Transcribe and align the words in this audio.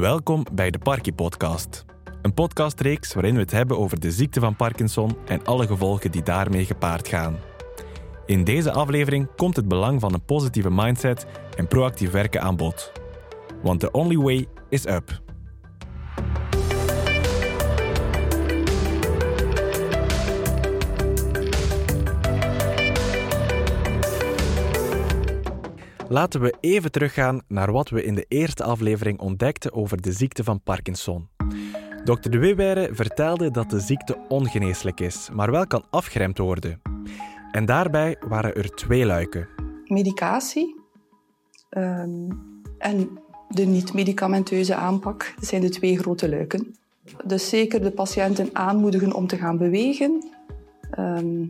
Welkom 0.00 0.44
bij 0.52 0.70
de 0.70 0.78
Parkie 0.78 1.12
Podcast. 1.12 1.84
Een 2.22 2.34
podcastreeks 2.34 3.14
waarin 3.14 3.34
we 3.34 3.40
het 3.40 3.50
hebben 3.50 3.78
over 3.78 4.00
de 4.00 4.10
ziekte 4.10 4.40
van 4.40 4.56
Parkinson 4.56 5.16
en 5.26 5.44
alle 5.44 5.66
gevolgen 5.66 6.10
die 6.10 6.22
daarmee 6.22 6.64
gepaard 6.64 7.08
gaan. 7.08 7.36
In 8.26 8.44
deze 8.44 8.72
aflevering 8.72 9.28
komt 9.36 9.56
het 9.56 9.68
belang 9.68 10.00
van 10.00 10.14
een 10.14 10.24
positieve 10.24 10.70
mindset 10.70 11.26
en 11.56 11.68
proactief 11.68 12.10
werken 12.10 12.42
aan 12.42 12.56
bod. 12.56 12.92
Want 13.62 13.80
the 13.80 13.90
only 13.90 14.16
way 14.16 14.46
is 14.68 14.86
up. 14.86 15.22
Laten 26.14 26.40
we 26.40 26.54
even 26.60 26.90
teruggaan 26.90 27.40
naar 27.48 27.72
wat 27.72 27.88
we 27.88 28.04
in 28.04 28.14
de 28.14 28.24
eerste 28.28 28.62
aflevering 28.64 29.18
ontdekten 29.18 29.72
over 29.72 30.02
de 30.02 30.12
ziekte 30.12 30.44
van 30.44 30.60
Parkinson. 30.60 31.28
Dr. 32.04 32.30
De 32.30 32.38
Wewere 32.38 32.88
vertelde 32.92 33.50
dat 33.50 33.70
de 33.70 33.80
ziekte 33.80 34.18
ongeneeslijk 34.28 35.00
is, 35.00 35.28
maar 35.32 35.50
wel 35.50 35.66
kan 35.66 35.84
afgeremd 35.90 36.38
worden. 36.38 36.80
En 37.50 37.64
daarbij 37.64 38.16
waren 38.28 38.54
er 38.54 38.74
twee 38.74 39.06
luiken. 39.06 39.48
Medicatie 39.84 40.80
ehm, 41.68 42.30
en 42.78 43.18
de 43.48 43.64
niet-medicamenteuze 43.64 44.74
aanpak 44.74 45.34
zijn 45.40 45.60
de 45.60 45.68
twee 45.68 45.98
grote 45.98 46.28
luiken. 46.28 46.76
Dus 47.24 47.48
zeker 47.48 47.82
de 47.82 47.90
patiënten 47.90 48.48
aanmoedigen 48.52 49.12
om 49.12 49.26
te 49.26 49.36
gaan 49.36 49.58
bewegen, 49.58 50.30
ehm, 50.90 51.46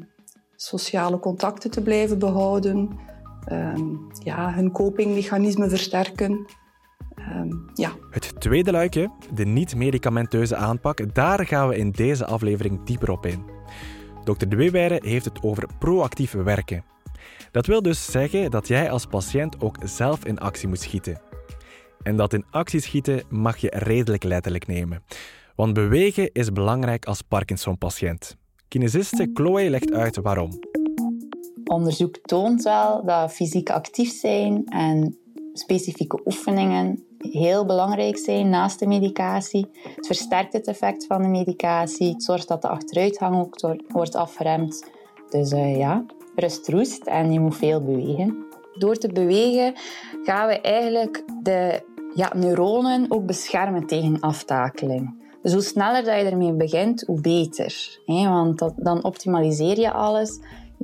sociale 0.56 1.18
contacten 1.18 1.70
te 1.70 1.82
blijven 1.82 2.18
behouden, 2.18 3.12
Ehm, 3.46 3.82
ja, 4.18 4.54
hun 4.54 4.70
copingmechanismen 4.70 5.68
versterken. 5.68 6.46
Ehm, 7.14 7.50
ja. 7.74 7.92
Het 8.10 8.40
tweede 8.40 8.70
luikje, 8.70 9.10
de 9.34 9.44
niet-medicamenteuze 9.44 10.56
aanpak, 10.56 11.14
daar 11.14 11.46
gaan 11.46 11.68
we 11.68 11.76
in 11.76 11.90
deze 11.90 12.26
aflevering 12.26 12.84
dieper 12.84 13.10
op 13.10 13.26
in. 13.26 13.44
Dr. 14.24 14.48
De 14.48 15.00
heeft 15.02 15.24
het 15.24 15.42
over 15.42 15.68
proactief 15.78 16.32
werken. 16.32 16.84
Dat 17.50 17.66
wil 17.66 17.82
dus 17.82 18.10
zeggen 18.10 18.50
dat 18.50 18.68
jij 18.68 18.90
als 18.90 19.06
patiënt 19.06 19.60
ook 19.60 19.76
zelf 19.84 20.24
in 20.24 20.38
actie 20.38 20.68
moet 20.68 20.80
schieten. 20.80 21.20
En 22.02 22.16
dat 22.16 22.32
in 22.32 22.44
actie 22.50 22.80
schieten 22.80 23.22
mag 23.28 23.56
je 23.56 23.72
redelijk 23.76 24.22
letterlijk 24.22 24.66
nemen. 24.66 25.02
Want 25.56 25.72
bewegen 25.72 26.32
is 26.32 26.52
belangrijk 26.52 27.04
als 27.04 27.22
Parkinson-patiënt. 27.22 28.36
Kinesiste 28.68 29.30
Chloe 29.34 29.70
legt 29.70 29.92
uit 29.92 30.16
waarom 30.16 30.50
onderzoek 31.64 32.16
toont 32.16 32.62
wel 32.62 33.04
dat 33.04 33.32
fysiek 33.32 33.70
actief 33.70 34.12
zijn 34.12 34.64
en 34.66 35.18
specifieke 35.52 36.20
oefeningen 36.24 37.04
heel 37.18 37.64
belangrijk 37.66 38.18
zijn 38.18 38.48
naast 38.48 38.78
de 38.78 38.86
medicatie. 38.86 39.66
Het 39.94 40.06
versterkt 40.06 40.52
het 40.52 40.66
effect 40.66 41.06
van 41.06 41.22
de 41.22 41.28
medicatie. 41.28 42.12
Het 42.12 42.22
zorgt 42.22 42.48
dat 42.48 42.62
de 42.62 42.68
achteruitgang 42.68 43.36
ook 43.36 43.76
wordt 43.88 44.14
afgeremd. 44.14 44.90
Dus 45.30 45.52
uh, 45.52 45.76
ja, 45.76 46.04
rust 46.34 46.68
roest 46.68 47.06
en 47.06 47.32
je 47.32 47.40
moet 47.40 47.56
veel 47.56 47.82
bewegen. 47.82 48.44
Door 48.78 48.96
te 48.96 49.08
bewegen 49.08 49.74
gaan 50.22 50.48
we 50.48 50.60
eigenlijk 50.60 51.24
de 51.42 51.82
ja, 52.14 52.32
neuronen 52.34 53.06
ook 53.08 53.26
beschermen 53.26 53.86
tegen 53.86 54.20
aftakeling. 54.20 55.22
Dus 55.42 55.52
hoe 55.52 55.62
sneller 55.62 56.04
dat 56.04 56.20
je 56.20 56.24
ermee 56.24 56.52
begint, 56.52 57.04
hoe 57.06 57.20
beter. 57.20 57.98
Want 58.06 58.58
dat, 58.58 58.72
dan 58.76 59.04
optimaliseer 59.04 59.80
je 59.80 59.92
alles 59.92 60.40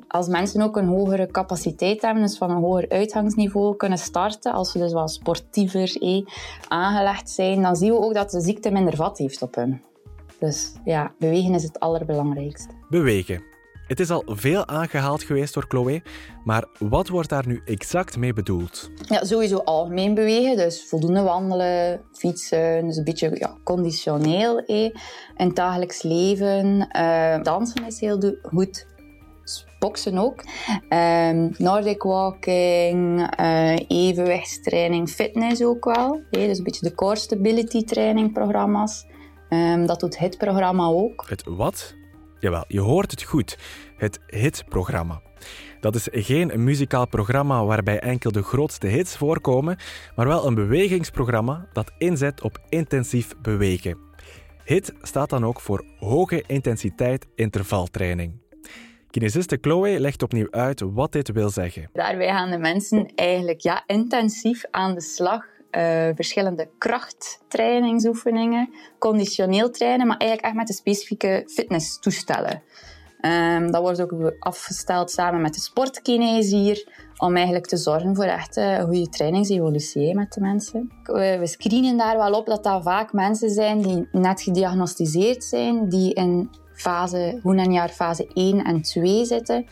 als 0.08 0.28
mensen 0.28 0.62
ook 0.62 0.76
een 0.76 0.88
hogere 0.88 1.26
capaciteit 1.26 2.02
hebben, 2.02 2.22
dus 2.22 2.38
van 2.38 2.50
een 2.50 2.62
hoger 2.62 2.88
uitgangsniveau 2.88 3.76
kunnen 3.76 3.98
starten, 3.98 4.52
als 4.52 4.70
ze 4.70 4.78
dus 4.78 4.92
wat 4.92 5.10
sportiever 5.10 5.96
eh, 6.00 6.26
aangelegd 6.68 7.30
zijn, 7.30 7.62
dan 7.62 7.76
zien 7.76 7.92
we 7.92 7.98
ook 7.98 8.14
dat 8.14 8.30
de 8.30 8.40
ziekte 8.40 8.70
minder 8.70 8.96
vat 8.96 9.18
heeft 9.18 9.42
op 9.42 9.54
hen. 9.54 9.82
Dus 10.38 10.72
ja, 10.84 11.12
bewegen 11.18 11.54
is 11.54 11.62
het 11.62 11.80
allerbelangrijkste. 11.80 12.74
Bewegen. 12.88 13.50
Het 13.90 14.00
is 14.00 14.10
al 14.10 14.22
veel 14.26 14.66
aangehaald 14.66 15.22
geweest 15.22 15.55
door 15.55 15.64
Chloe, 15.68 16.02
maar 16.44 16.64
wat 16.78 17.08
wordt 17.08 17.28
daar 17.28 17.46
nu 17.46 17.62
exact 17.64 18.16
mee 18.16 18.33
bedoeld? 18.33 18.90
Ja, 19.08 19.24
sowieso 19.24 19.56
algemeen 19.56 20.14
bewegen, 20.14 20.56
dus 20.56 20.84
voldoende 20.89 21.22
wandelen, 21.22 22.00
fietsen, 22.12 22.86
dus 22.86 22.96
een 22.96 23.05
beetje 23.05 23.30
ja, 23.34 23.56
conditioneel 23.64 24.58
eh, 24.58 24.83
in 24.84 24.92
het 25.36 25.56
dagelijks 25.56 26.02
leven. 26.02 26.89
Uh, 26.96 27.42
dansen 27.42 27.86
is 27.86 28.00
heel 28.00 28.34
goed 28.42 28.86
boksen 29.80 30.18
ook. 30.18 30.45
Um, 30.89 31.55
Nordic 31.58 32.02
walking, 32.02 33.30
uh, 33.41 33.79
evenwichtstraining, 33.89 35.08
fitness 35.08 35.63
ook 35.63 35.85
wel. 35.85 36.23
dus 36.30 36.58
een 36.58 36.64
beetje 36.64 36.89
de 36.89 36.95
core 36.95 37.17
stability 37.17 37.85
training 37.85 38.33
programma's. 38.33 39.07
Um, 39.48 39.86
dat 39.86 40.01
doet 40.01 40.19
het 40.19 40.39
programma 40.39 40.86
ook. 40.86 41.24
Het 41.29 41.42
wat? 41.45 41.95
Jawel, 42.39 42.64
je 42.69 42.80
hoort 42.80 43.11
het 43.11 43.23
goed. 43.23 43.58
Het 43.96 44.20
HIT-programma. 44.27 45.20
Dat 45.80 45.95
is 45.95 46.08
geen 46.11 46.64
muzikaal 46.64 47.08
programma 47.08 47.64
waarbij 47.64 47.98
enkel 47.98 48.33
de 48.33 48.42
grootste 48.42 48.86
hits 48.86 49.17
voorkomen, 49.17 49.77
maar 50.17 50.27
wel 50.27 50.46
een 50.46 50.55
bewegingsprogramma 50.55 51.67
dat 51.73 51.92
inzet 51.98 52.42
op 52.42 52.58
intensief 52.69 53.35
bewegen. 53.42 53.98
HIT 54.64 54.92
staat 55.02 55.30
dan 55.30 55.45
ook 55.45 55.61
voor 55.61 55.85
hoge 55.98 56.45
intensiteit 56.46 57.27
intervaltraining. 57.35 58.33
Kinesiste 59.10 59.58
Chloe 59.60 60.00
legt 60.00 60.22
opnieuw 60.22 60.50
uit 60.50 60.80
wat 60.80 61.12
dit 61.12 61.32
wil 61.32 61.50
zeggen. 61.50 61.88
Daarbij 61.92 62.28
gaan 62.28 62.50
de 62.50 62.58
mensen 62.58 63.12
eigenlijk 63.14 63.60
ja, 63.60 63.82
intensief 63.86 64.64
aan 64.70 64.94
de 64.94 65.00
slag. 65.00 65.44
Uh, 65.76 66.08
verschillende 66.14 66.68
krachttrainingsoefeningen, 66.78 68.70
conditioneel 68.98 69.70
trainen, 69.70 70.06
maar 70.06 70.16
eigenlijk 70.16 70.48
echt 70.48 70.58
met 70.58 70.66
de 70.66 70.72
specifieke 70.72 71.42
fitnesstoestellen. 71.46 72.62
Um, 73.22 73.70
dat 73.70 73.82
wordt 73.82 74.02
ook 74.02 74.34
afgesteld 74.38 75.10
samen 75.10 75.40
met 75.40 75.54
de 75.54 75.60
sportkinese 75.60 76.56
hier, 76.56 76.88
om 77.16 77.34
eigenlijk 77.34 77.66
te 77.66 77.77
zorgen 77.77 78.16
voor 78.16 78.24
echt 78.24 78.56
een 78.56 78.82
goede 78.82 79.08
trainingsevolutie 79.08 80.14
met 80.14 80.32
de 80.32 80.40
mensen. 80.40 80.92
We 81.12 81.40
screenen 81.46 81.96
daar 81.96 82.16
wel 82.16 82.32
op 82.32 82.46
dat 82.46 82.64
dat 82.64 82.82
vaak 82.82 83.12
mensen 83.12 83.50
zijn 83.50 83.82
die 83.82 84.08
net 84.12 84.42
gediagnosticeerd 84.42 85.44
zijn, 85.44 85.88
die 85.88 86.14
in 86.14 86.50
fase, 86.80 87.41
jaar 87.70 87.89
fase 87.89 88.30
1 88.35 88.64
en 88.64 88.83
2 88.83 89.24
zitten. 89.24 89.67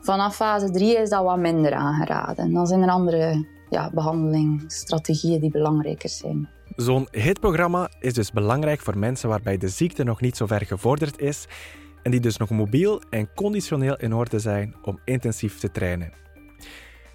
Vanaf 0.00 0.36
fase 0.36 0.70
3 0.70 0.96
is 0.96 1.08
dat 1.08 1.24
wat 1.24 1.38
minder 1.38 1.72
aangeraden. 1.72 2.52
Dan 2.52 2.66
zijn 2.66 2.82
er 2.82 2.88
andere 2.88 3.46
ja, 3.70 3.90
behandelingsstrategieën 3.90 5.40
die 5.40 5.50
belangrijker 5.50 6.08
zijn. 6.08 6.48
Zo'n 6.76 7.08
hitprogramma 7.10 7.90
is 8.00 8.12
dus 8.12 8.30
belangrijk 8.30 8.80
voor 8.80 8.98
mensen 8.98 9.28
waarbij 9.28 9.56
de 9.56 9.68
ziekte 9.68 10.04
nog 10.04 10.20
niet 10.20 10.36
zo 10.36 10.46
ver 10.46 10.66
gevorderd 10.66 11.20
is 11.20 11.46
en 12.02 12.10
die 12.10 12.20
dus 12.20 12.36
nog 12.36 12.50
mobiel 12.50 13.02
en 13.10 13.28
conditioneel 13.34 13.96
in 13.96 14.14
orde 14.14 14.38
zijn 14.38 14.74
om 14.82 14.98
intensief 15.04 15.58
te 15.58 15.70
trainen. 15.70 16.12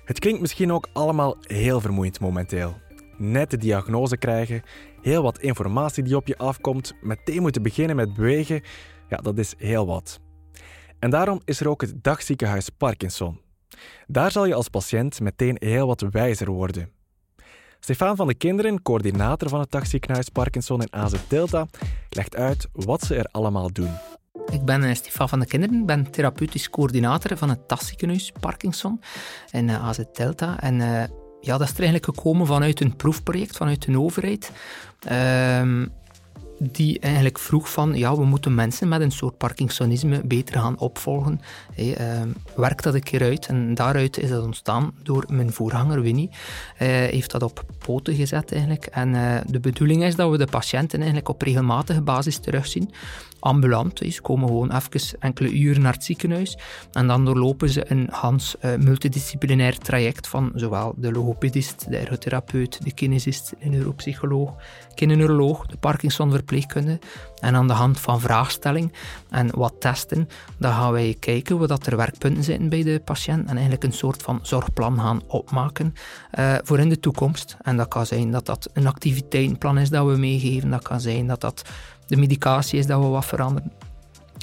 Het 0.05 0.19
klinkt 0.19 0.41
misschien 0.41 0.71
ook 0.71 0.87
allemaal 0.93 1.35
heel 1.39 1.81
vermoeiend 1.81 2.19
momenteel. 2.19 2.77
Net 3.17 3.49
de 3.49 3.57
diagnose 3.57 4.17
krijgen, 4.17 4.61
heel 5.01 5.23
wat 5.23 5.39
informatie 5.39 6.03
die 6.03 6.15
op 6.15 6.27
je 6.27 6.37
afkomt, 6.37 6.93
meteen 7.01 7.41
moeten 7.41 7.61
beginnen 7.61 7.95
met 7.95 8.13
bewegen, 8.13 8.61
ja, 9.09 9.17
dat 9.17 9.37
is 9.37 9.53
heel 9.57 9.85
wat. 9.85 10.19
En 10.99 11.09
daarom 11.09 11.41
is 11.45 11.59
er 11.59 11.69
ook 11.69 11.81
het 11.81 12.03
dagziekenhuis 12.03 12.69
Parkinson. 12.69 13.39
Daar 14.07 14.31
zal 14.31 14.45
je 14.45 14.53
als 14.53 14.69
patiënt 14.69 15.19
meteen 15.19 15.55
heel 15.59 15.87
wat 15.87 16.05
wijzer 16.11 16.49
worden. 16.49 16.91
Stefan 17.79 18.15
van 18.15 18.27
de 18.27 18.33
Kinderen, 18.33 18.81
coördinator 18.81 19.49
van 19.49 19.59
het 19.59 19.71
dagziekenhuis 19.71 20.29
Parkinson 20.29 20.81
in 20.81 20.93
AZ 20.93 21.15
Delta, 21.27 21.67
legt 22.09 22.35
uit 22.35 22.67
wat 22.73 23.01
ze 23.01 23.15
er 23.15 23.25
allemaal 23.31 23.71
doen. 23.71 23.91
Ik 24.51 24.65
ben 24.65 24.83
eh, 24.83 24.95
Stefan 24.95 25.29
van 25.29 25.39
de 25.39 25.45
Kinderen, 25.45 25.85
ben 25.85 26.11
therapeutisch 26.11 26.69
coördinator 26.69 27.37
van 27.37 27.49
het 27.49 27.69
dagziekenhuis 27.69 28.31
Parkinson 28.39 29.01
in 29.51 29.69
eh, 29.69 29.87
AZ 29.87 29.99
Delta. 30.13 30.59
En 30.59 30.79
uh, 30.79 31.03
ja, 31.41 31.57
dat 31.57 31.61
is 31.61 31.73
er 31.73 31.83
eigenlijk 31.83 32.05
gekomen 32.05 32.47
vanuit 32.47 32.81
een 32.81 32.95
proefproject 32.95 33.57
vanuit 33.57 33.85
de 33.85 33.99
overheid. 33.99 34.51
Uh, 35.11 35.85
die 36.59 36.99
eigenlijk 36.99 37.39
vroeg 37.39 37.71
van, 37.71 37.97
ja, 37.97 38.15
we 38.15 38.25
moeten 38.25 38.55
mensen 38.55 38.87
met 38.87 39.01
een 39.01 39.11
soort 39.11 39.37
Parkinsonisme 39.37 40.21
beter 40.25 40.59
gaan 40.59 40.79
opvolgen. 40.79 41.41
Hey, 41.73 41.95
ehm, 41.95 42.29
werkt 42.55 42.83
dat 42.83 42.93
een 42.93 43.03
keer 43.03 43.21
uit? 43.21 43.45
En 43.45 43.73
daaruit 43.75 44.17
is 44.17 44.29
dat 44.29 44.43
ontstaan 44.43 44.93
door 45.03 45.25
mijn 45.29 45.51
voorganger 45.51 46.01
Winnie. 46.01 46.29
Uh, 46.29 46.87
heeft 46.87 47.31
dat 47.31 47.43
op 47.43 47.65
poten 47.77 48.15
gezet 48.15 48.51
eigenlijk. 48.51 48.85
En 48.85 49.13
uh, 49.13 49.35
de 49.45 49.59
bedoeling 49.59 50.03
is 50.03 50.15
dat 50.15 50.31
we 50.31 50.37
de 50.37 50.45
patiënten 50.45 50.97
eigenlijk 50.99 51.29
op 51.29 51.41
regelmatige 51.41 52.01
basis 52.01 52.37
terugzien. 52.37 52.91
Ambulant, 53.39 54.01
ze 54.09 54.21
komen 54.21 54.47
gewoon 54.47 54.71
even 54.71 55.19
enkele 55.19 55.51
uren 55.51 55.81
naar 55.81 55.93
het 55.93 56.03
ziekenhuis 56.03 56.57
en 56.91 57.07
dan 57.07 57.25
doorlopen 57.25 57.69
ze 57.69 57.91
een 57.91 58.07
Hans 58.11 58.55
uh, 58.61 58.75
multidisciplinair 58.75 59.77
traject 59.77 60.27
van 60.27 60.51
zowel 60.55 60.93
de 60.97 61.11
logopedist, 61.11 61.89
de 61.89 61.97
ergotherapeut, 61.97 62.83
de 62.83 62.93
kinesist, 62.93 63.53
de 63.59 63.69
neuropsycholoog, 63.69 64.53
kinderneuroloog, 64.95 65.65
de 65.65 65.77
Parkinson 65.77 66.31
verpleegkunde. 66.31 66.99
En 67.39 67.55
aan 67.55 67.67
de 67.67 67.73
hand 67.73 67.99
van 67.99 68.21
vraagstelling 68.21 68.93
en 69.29 69.49
wat 69.57 69.73
testen, 69.79 70.29
dan 70.57 70.73
gaan 70.73 70.91
wij 70.91 71.15
kijken 71.19 71.57
wat 71.57 71.85
er 71.85 71.97
werkpunten 71.97 72.43
zitten 72.43 72.69
bij 72.69 72.83
de 72.83 73.01
patiënt 73.05 73.41
en 73.41 73.53
eigenlijk 73.53 73.83
een 73.83 73.93
soort 73.93 74.21
van 74.21 74.39
zorgplan 74.41 74.99
gaan 74.99 75.21
opmaken 75.27 75.93
uh, 76.39 76.55
voor 76.63 76.79
in 76.79 76.89
de 76.89 76.99
toekomst. 76.99 77.57
En 77.61 77.77
dat 77.77 77.87
kan 77.87 78.05
zijn 78.05 78.31
dat 78.31 78.45
dat 78.45 78.69
een 78.73 78.87
activiteitenplan 78.87 79.77
is 79.77 79.89
dat 79.89 80.05
we 80.05 80.17
meegeven, 80.17 80.69
dat 80.69 80.83
kan 80.83 81.01
zijn 81.01 81.27
dat 81.27 81.41
dat 81.41 81.69
de 82.09 82.17
medicatie 82.17 82.79
is 82.79 82.85
dat 82.85 83.01
we 83.01 83.07
wat 83.07 83.25
veranderen. 83.25 83.71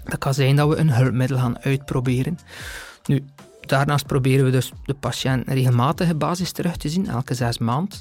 Dat 0.04 0.18
kan 0.18 0.34
zijn 0.34 0.56
dat 0.56 0.68
we 0.68 0.76
een 0.76 0.90
hulpmiddel 0.90 1.38
gaan 1.38 1.58
uitproberen. 1.58 2.38
Nu, 3.06 3.24
daarnaast 3.60 4.06
proberen 4.06 4.44
we 4.44 4.50
dus 4.50 4.72
de 4.84 4.94
patiënt 4.94 5.48
regelmatige 5.48 6.14
basis 6.14 6.52
terug 6.52 6.76
te 6.76 6.88
zien, 6.88 7.08
elke 7.08 7.34
zes 7.34 7.58
maanden. 7.58 7.98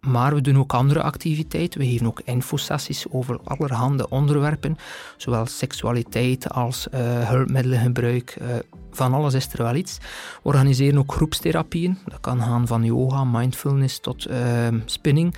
Maar 0.00 0.34
we 0.34 0.40
doen 0.40 0.58
ook 0.58 0.72
andere 0.72 1.02
activiteiten. 1.02 1.80
We 1.80 1.86
geven 1.86 2.06
ook 2.06 2.20
infosessies 2.24 3.06
over 3.10 3.40
allerhande 3.44 4.08
onderwerpen, 4.08 4.76
zowel 5.16 5.46
seksualiteit 5.46 6.50
als 6.50 6.86
uh, 6.94 7.00
hulpmiddelengebruik. 7.28 8.36
Uh, 8.42 8.48
van 8.90 9.14
alles 9.14 9.34
is 9.34 9.52
er 9.52 9.62
wel 9.62 9.74
iets. 9.74 9.98
We 10.42 10.48
organiseren 10.48 10.98
ook 10.98 11.12
groepstherapieën. 11.12 11.98
Dat 12.04 12.20
kan 12.20 12.40
gaan 12.42 12.66
van 12.66 12.84
yoga, 12.84 13.24
mindfulness 13.24 14.00
tot 14.00 14.28
uh, 14.28 14.36
spinning. 14.84 15.34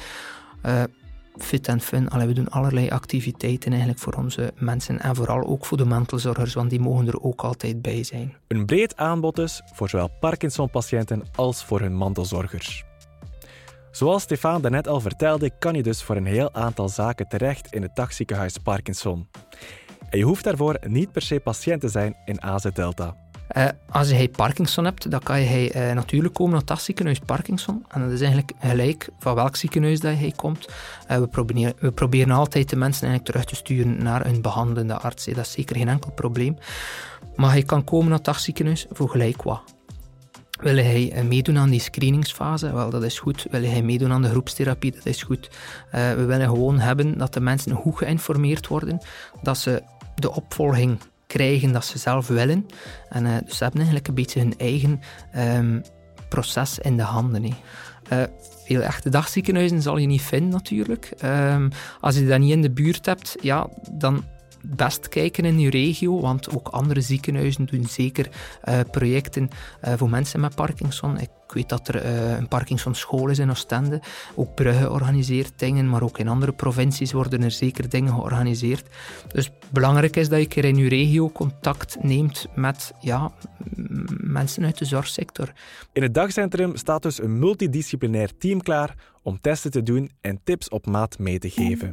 Fit 1.39 1.69
en 1.69 1.81
fun. 1.81 2.09
Allee, 2.09 2.27
we 2.27 2.33
doen 2.33 2.49
allerlei 2.49 2.89
activiteiten 2.91 3.71
eigenlijk 3.71 4.01
voor 4.01 4.13
onze 4.13 4.53
mensen 4.57 5.01
en 5.01 5.17
vooral 5.17 5.47
ook 5.47 5.67
voor 5.67 5.77
de 5.77 5.85
mantelzorgers, 5.85 6.55
want 6.55 6.71
die 6.71 6.81
mogen 6.81 7.07
er 7.07 7.23
ook 7.23 7.41
altijd 7.43 7.83
bij 7.83 8.03
zijn. 8.03 8.37
Een 8.49 8.67
breed 8.67 8.97
aanbod 8.97 9.37
dus 9.37 9.63
voor 9.73 9.89
zowel 9.89 10.11
Parkinson-patiënten 10.21 11.23
als 11.35 11.65
voor 11.65 11.81
hun 11.81 11.95
mantelzorgers. 11.95 12.85
Zoals 13.91 14.23
Stefan 14.23 14.63
daarnet 14.63 14.89
al 14.89 15.01
vertelde, 15.01 15.51
kan 15.59 15.75
je 15.75 15.83
dus 15.83 16.03
voor 16.03 16.17
een 16.17 16.27
heel 16.27 16.55
aantal 16.55 16.89
zaken 16.89 17.29
terecht 17.29 17.73
in 17.73 17.83
het 17.83 17.97
dagziekenhuis 17.97 18.59
Parkinson. 18.59 19.29
En 20.11 20.19
je 20.19 20.25
hoeft 20.25 20.45
daarvoor 20.45 20.79
niet 20.87 21.13
per 21.13 21.23
se 21.23 21.41
patiënt 21.41 21.81
te 21.81 21.89
zijn 21.89 22.17
in 22.25 22.43
AZ 22.43 22.67
Delta. 22.73 23.22
Uh, 23.57 23.69
als 23.91 24.11
je 24.11 24.29
Parkinson 24.29 24.85
hebt, 24.85 25.11
dan 25.11 25.21
kan 25.21 25.41
je 25.41 25.75
uh, 25.75 25.93
natuurlijk 25.93 26.35
komen 26.35 26.51
naar 26.51 26.61
het 26.61 26.69
dagziekenhuis 26.69 27.19
Parkinson. 27.19 27.85
En 27.89 28.01
dat 28.01 28.11
is 28.11 28.21
eigenlijk 28.21 28.53
gelijk 28.59 29.09
van 29.19 29.35
welk 29.35 29.57
ziekenhuis 29.57 30.01
dat 30.01 30.19
je 30.19 30.35
komt. 30.35 30.69
Uh, 31.11 31.19
we, 31.19 31.27
proberen, 31.27 31.73
we 31.79 31.93
proberen 31.93 32.31
altijd 32.31 32.69
de 32.69 32.77
mensen 32.77 33.09
eigenlijk 33.09 33.31
terug 33.31 33.45
te 33.45 33.57
sturen 33.57 34.03
naar 34.03 34.27
een 34.27 34.43
behandelende 34.43 34.99
arts. 34.99 35.25
Dat 35.25 35.37
is 35.37 35.53
zeker 35.53 35.77
geen 35.77 35.89
enkel 35.89 36.11
probleem. 36.11 36.59
Maar 37.37 37.57
je 37.57 37.63
kan 37.63 37.85
komen 37.85 38.07
naar 38.07 38.17
het 38.17 38.25
dagziekenhuis 38.25 38.87
voor 38.91 39.09
gelijk 39.09 39.43
wat. 39.43 39.63
Wil 40.61 40.77
hij 40.77 41.13
eh, 41.13 41.25
meedoen 41.25 41.59
aan 41.59 41.71
die 41.71 41.81
screeningsfase? 41.81 42.73
Wel, 42.73 42.91
dat 42.91 43.03
is 43.03 43.19
goed. 43.19 43.47
Wil 43.51 43.63
hij 43.63 43.83
meedoen 43.83 44.13
aan 44.13 44.23
de 44.23 44.29
groepstherapie? 44.29 44.93
Dat 44.93 45.07
is 45.07 45.23
goed. 45.23 45.51
We 45.91 46.25
willen 46.25 46.49
gewoon 46.49 46.79
hebben 46.79 47.19
dat 47.19 47.35
de 47.35 47.41
mensen 47.41 47.75
goed 47.75 47.97
geïnformeerd 47.97 48.67
worden, 48.67 49.01
dat 49.43 49.59
ze 49.59 49.83
de 50.15 50.33
opvolging 50.33 50.99
krijgen 51.33 51.73
dat 51.73 51.85
ze 51.85 51.99
zelf 51.99 52.27
willen. 52.27 52.67
En 53.09 53.25
uh, 53.25 53.37
dus 53.45 53.57
ze 53.57 53.63
hebben 53.63 53.81
eigenlijk 53.81 54.09
een 54.09 54.15
beetje 54.15 54.41
hun 54.41 54.55
eigen 54.59 55.01
um, 55.37 55.83
proces 56.29 56.79
in 56.79 56.97
de 56.97 57.03
handen. 57.03 57.45
Uh, 57.45 58.23
veel 58.65 58.81
echte 58.81 59.09
dagziekenhuizen 59.09 59.83
zal 59.83 59.97
je 59.97 60.07
niet 60.07 60.23
vinden 60.23 60.51
natuurlijk. 60.51 61.13
Um, 61.25 61.71
als 62.01 62.15
je 62.15 62.27
dat 62.27 62.39
niet 62.39 62.53
in 62.53 62.63
de 62.63 62.71
buurt 62.71 63.07
hebt, 63.07 63.37
ja, 63.41 63.69
dan 63.93 64.25
best 64.63 65.09
kijken 65.09 65.45
in 65.45 65.61
je 65.61 65.71
regio, 65.71 66.21
want 66.21 66.57
ook 66.57 66.69
andere 66.69 67.01
ziekenhuizen 67.01 67.67
doen 67.67 67.87
zeker 67.87 68.29
uh, 68.69 68.81
projecten 68.91 69.49
uh, 69.85 69.93
voor 69.97 70.11
mensen 70.11 70.41
met 70.41 70.55
Parkinson. 70.55 71.19
Ik 71.21 71.31
weet 71.47 71.69
dat 71.69 71.89
er 71.89 72.05
uh, 72.05 72.37
een 72.37 72.49
Parkinson-school 72.49 73.29
is 73.29 73.39
in 73.39 73.51
Oostende. 73.51 74.01
Ook 74.35 74.55
Brugge 74.55 74.91
organiseert 74.91 75.53
dingen, 75.57 75.89
maar 75.89 76.03
ook 76.03 76.19
in 76.19 76.29
andere 76.29 76.53
provincies 76.53 77.13
worden 77.13 77.43
er 77.43 77.51
zeker 77.51 77.89
dingen 77.89 78.13
georganiseerd. 78.13 78.87
Dus 79.29 79.51
belangrijk 79.71 80.17
is 80.17 80.29
dat 80.29 80.41
je 80.41 80.47
keer 80.47 80.65
in 80.65 80.77
je 80.77 80.89
regio 80.89 81.31
contact 81.31 81.97
neemt 82.03 82.47
met 82.55 82.93
ja, 83.01 83.33
mensen 84.21 84.65
uit 84.65 84.79
de 84.79 84.85
zorgsector. 84.85 85.53
In 85.93 86.03
het 86.03 86.15
dagcentrum 86.15 86.77
staat 86.77 87.03
dus 87.03 87.23
een 87.23 87.39
multidisciplinair 87.39 88.37
team 88.39 88.63
klaar 88.63 88.95
om 89.23 89.41
testen 89.41 89.71
te 89.71 89.83
doen 89.83 90.11
en 90.21 90.41
tips 90.45 90.69
op 90.69 90.87
maat 90.87 91.19
mee 91.19 91.39
te 91.39 91.51
geven. 91.51 91.89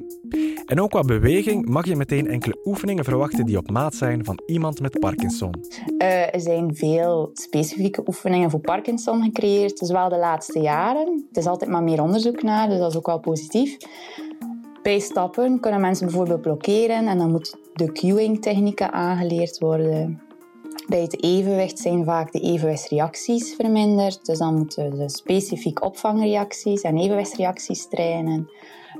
En 0.69 0.81
ook 0.81 0.89
qua 0.89 1.01
beweging 1.01 1.69
mag 1.69 1.85
je 1.85 1.95
meteen 1.95 2.27
enkele 2.27 2.57
oefeningen 2.65 3.03
verwachten 3.03 3.45
die 3.45 3.57
op 3.57 3.69
maat 3.71 3.95
zijn 3.95 4.25
van 4.25 4.39
iemand 4.45 4.81
met 4.81 4.99
Parkinson. 4.99 5.53
Uh, 5.97 6.33
er 6.33 6.39
zijn 6.39 6.75
veel 6.75 7.29
specifieke 7.33 8.03
oefeningen 8.07 8.49
voor 8.49 8.59
Parkinson 8.59 9.23
gecreëerd, 9.23 9.77
zowel 9.77 10.09
de 10.09 10.17
laatste 10.17 10.59
jaren. 10.59 11.25
Het 11.27 11.37
is 11.37 11.45
altijd 11.45 11.71
maar 11.71 11.83
meer 11.83 12.01
onderzoek 12.01 12.43
naar, 12.43 12.69
dus 12.69 12.79
dat 12.79 12.91
is 12.91 12.97
ook 12.97 13.05
wel 13.05 13.19
positief. 13.19 13.77
Bij 14.81 14.99
stappen 14.99 15.59
kunnen 15.59 15.81
mensen 15.81 16.05
bijvoorbeeld 16.05 16.41
blokkeren 16.41 17.07
en 17.07 17.17
dan 17.17 17.31
moet 17.31 17.57
de 17.73 17.91
cueing-technieken 17.91 18.91
aangeleerd 18.91 19.59
worden. 19.59 20.21
Bij 20.87 21.01
het 21.01 21.23
evenwicht 21.23 21.79
zijn 21.79 22.05
vaak 22.05 22.31
de 22.31 22.39
evenwichtsreacties 22.39 23.55
verminderd. 23.55 24.25
Dus 24.25 24.37
dan 24.37 24.55
moeten 24.55 24.97
we 24.97 25.09
specifiek 25.09 25.83
opvangreacties 25.83 26.81
en 26.81 26.97
evenwichtsreacties 26.97 27.87
trainen. 27.87 28.49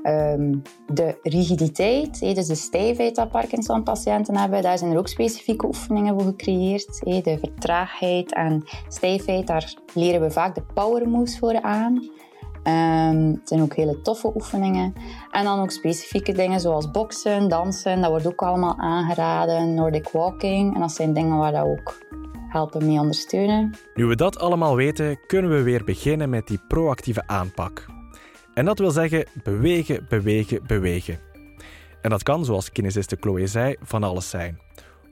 Ehm, 0.02 0.54
de 0.86 1.18
rigiditeit, 1.22 2.20
dus 2.20 2.46
de 2.46 2.54
stijfheid 2.54 3.14
dat 3.14 3.30
Parkinson-patiënten 3.30 4.36
hebben, 4.36 4.62
daar 4.62 4.78
zijn 4.78 4.92
er 4.92 4.98
ook 4.98 5.08
specifieke 5.08 5.66
oefeningen 5.66 6.14
voor 6.14 6.28
gecreëerd. 6.28 7.00
De 7.24 7.38
vertraagheid 7.40 8.34
en 8.34 8.64
stijfheid, 8.88 9.46
daar 9.46 9.74
leren 9.94 10.20
we 10.20 10.30
vaak 10.30 10.54
de 10.54 10.62
power 10.74 11.08
moves 11.08 11.38
voor 11.38 11.62
aan. 11.62 12.10
Um, 12.64 13.30
het 13.30 13.48
zijn 13.48 13.62
ook 13.62 13.74
hele 13.74 14.00
toffe 14.00 14.32
oefeningen. 14.34 14.92
En 15.30 15.44
dan 15.44 15.60
ook 15.60 15.70
specifieke 15.70 16.32
dingen 16.32 16.60
zoals 16.60 16.90
boksen, 16.90 17.48
dansen. 17.48 18.00
Dat 18.00 18.10
wordt 18.10 18.26
ook 18.26 18.42
allemaal 18.42 18.78
aangeraden. 18.78 19.74
Nordic 19.74 20.08
walking. 20.08 20.74
En 20.74 20.80
dat 20.80 20.92
zijn 20.92 21.12
dingen 21.12 21.36
waar 21.36 21.52
we 21.52 21.70
ook 21.70 21.98
helpen 22.48 22.86
mee 22.86 22.98
ondersteunen. 22.98 23.74
Nu 23.94 24.04
we 24.04 24.16
dat 24.16 24.38
allemaal 24.38 24.76
weten, 24.76 25.26
kunnen 25.26 25.50
we 25.50 25.62
weer 25.62 25.84
beginnen 25.84 26.30
met 26.30 26.46
die 26.46 26.60
proactieve 26.68 27.22
aanpak. 27.26 27.86
En 28.54 28.64
dat 28.64 28.78
wil 28.78 28.90
zeggen 28.90 29.26
bewegen, 29.42 30.06
bewegen, 30.08 30.66
bewegen. 30.66 31.18
En 32.02 32.10
dat 32.10 32.22
kan, 32.22 32.44
zoals 32.44 32.72
kinesiste 32.72 33.16
Chloe 33.20 33.46
zei, 33.46 33.76
van 33.80 34.02
alles 34.02 34.30
zijn. 34.30 34.58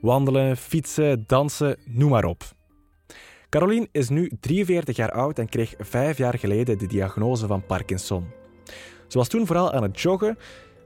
Wandelen, 0.01 0.57
fietsen, 0.57 1.23
dansen, 1.27 1.77
noem 1.85 2.09
maar 2.09 2.25
op. 2.25 2.43
Caroline 3.49 3.87
is 3.91 4.09
nu 4.09 4.31
43 4.39 4.95
jaar 4.95 5.11
oud 5.11 5.39
en 5.39 5.49
kreeg 5.49 5.73
vijf 5.77 6.17
jaar 6.17 6.39
geleden 6.39 6.77
de 6.77 6.87
diagnose 6.87 7.47
van 7.47 7.65
Parkinson. 7.65 8.27
Ze 9.07 9.17
was 9.17 9.27
toen 9.27 9.45
vooral 9.45 9.71
aan 9.71 9.83
het 9.83 10.01
joggen, 10.01 10.37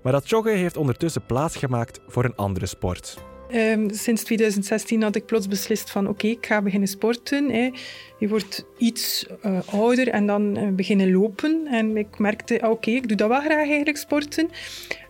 maar 0.03 0.11
dat 0.11 0.29
joggen 0.29 0.57
heeft 0.57 0.77
ondertussen 0.77 1.25
plaatsgemaakt 1.25 1.99
voor 2.07 2.25
een 2.25 2.35
andere 2.35 2.65
sport. 2.65 3.17
Um, 3.55 3.89
sinds 3.89 4.23
2016 4.23 5.01
had 5.01 5.15
ik 5.15 5.25
plots 5.25 5.47
beslist 5.47 5.91
van 5.91 6.07
oké, 6.07 6.27
ik 6.27 6.45
ga 6.45 6.61
beginnen 6.61 6.89
sporten. 6.89 7.49
Hè. 7.49 7.71
Je 8.19 8.27
wordt 8.27 8.65
iets 8.77 9.25
uh, 9.45 9.59
ouder 9.65 10.07
en 10.07 10.25
dan 10.25 10.57
uh, 10.57 10.67
beginnen 10.69 11.11
lopen. 11.11 11.67
En 11.67 11.97
ik 11.97 12.19
merkte, 12.19 12.61
ah, 12.61 12.71
oké, 12.71 12.91
ik 12.91 13.07
doe 13.07 13.17
dat 13.17 13.27
wel 13.27 13.39
graag 13.39 13.67
eigenlijk, 13.67 13.97
sporten. 13.97 14.49